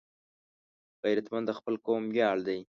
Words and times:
غیرتمند 1.03 1.45
د 1.47 1.51
خپل 1.59 1.75
قوم 1.85 2.03
ویاړ 2.13 2.37
دی 2.47 2.59